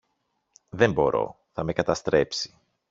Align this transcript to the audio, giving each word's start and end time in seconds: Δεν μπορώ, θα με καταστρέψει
Δεν 0.69 0.91
μπορώ, 0.91 1.39
θα 1.51 1.63
με 1.63 1.73
καταστρέψει 1.73 2.57